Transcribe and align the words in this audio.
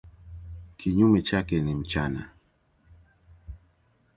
Kinyume 0.77 1.21
chake 1.21 1.61
ni 1.61 1.75
mchana. 1.75 2.29